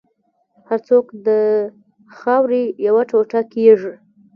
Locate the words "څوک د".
0.87-1.29